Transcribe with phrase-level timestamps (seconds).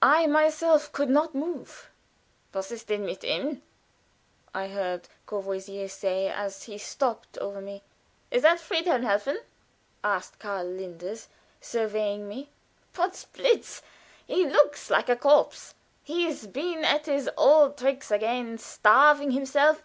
[0.00, 1.90] I myself could not move.
[2.54, 3.60] "Was ist denn mit ihm?"
[4.54, 7.82] I heard Courvoisier say as he stooped over me.
[8.30, 9.36] "Is that Friedhelm Helfen?"
[10.02, 11.28] asked Karl Linders,
[11.60, 12.48] surveying me.
[12.94, 13.82] "Potz blitz!
[14.26, 15.74] he looks like a corpse!
[16.02, 19.82] he's been at his old tricks again, starving himself.